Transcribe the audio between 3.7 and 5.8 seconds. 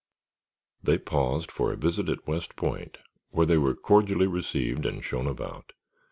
cordially received and shown about.